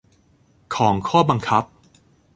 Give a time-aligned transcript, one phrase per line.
[0.75, 1.63] ของข้อบังคับ